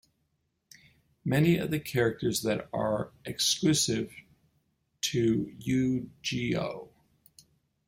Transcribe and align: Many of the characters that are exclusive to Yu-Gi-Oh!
Many 1.23 1.59
of 1.59 1.69
the 1.69 1.79
characters 1.79 2.41
that 2.41 2.67
are 2.73 3.11
exclusive 3.23 4.11
to 5.01 5.55
Yu-Gi-Oh! 5.59 6.89